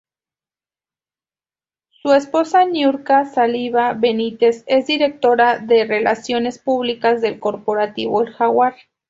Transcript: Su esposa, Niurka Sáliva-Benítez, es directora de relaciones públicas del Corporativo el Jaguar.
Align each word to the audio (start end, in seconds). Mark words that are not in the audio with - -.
Su 2.01 2.11
esposa, 2.13 2.65
Niurka 2.65 3.23
Sáliva-Benítez, 3.25 4.63
es 4.65 4.87
directora 4.87 5.59
de 5.59 5.85
relaciones 5.85 6.57
públicas 6.57 7.21
del 7.21 7.39
Corporativo 7.39 8.23
el 8.23 8.33
Jaguar. 8.33 8.73